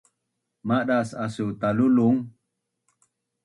Madas 0.69 1.09
asu 1.23 1.45
talulung? 1.59 2.19